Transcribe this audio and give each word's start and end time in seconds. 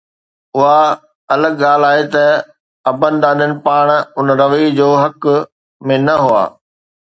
اها 0.59 0.79
الڳ 1.33 1.51
ڳالهه 1.61 1.89
آهي 1.91 2.03
ته 2.13 2.25
ابن 2.91 3.13
ڏاڏن 3.23 3.51
پاڻ 3.67 3.85
ان 4.19 4.27
رويي 4.41 4.69
جي 4.81 4.89
حق 5.03 5.21
۾ 5.95 5.99
نه 6.09 6.15
هئا. 6.25 6.45